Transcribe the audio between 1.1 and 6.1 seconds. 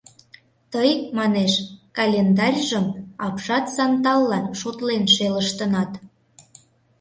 манеш,— календарьжым апшат санталлан шотлен шелыштынат.